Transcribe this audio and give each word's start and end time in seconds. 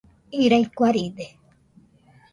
Irai 0.43 0.65
kuaride. 0.75 1.27